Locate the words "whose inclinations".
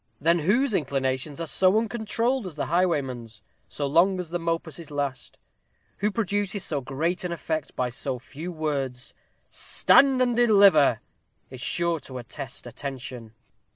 0.39-1.39